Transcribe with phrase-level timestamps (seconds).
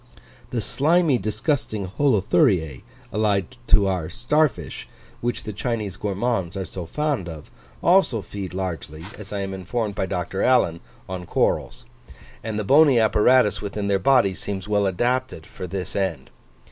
[0.49, 2.81] The slimy disgusting Holuthuriae
[3.13, 4.89] (allied to our star fish),
[5.19, 7.51] which the Chinese gourmands are so fond of,
[7.83, 10.41] also feed largely, as I am informed by Dr.
[10.41, 11.85] Allan, on corals;
[12.43, 16.31] and the bony apparatus within their bodies seems well adapted for this end.